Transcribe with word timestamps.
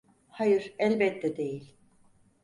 Hayır, 0.29 0.73
elbette 0.79 1.37
değil. 1.37 1.75